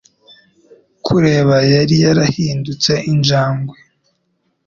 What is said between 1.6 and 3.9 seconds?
yari yarahindutse injangwe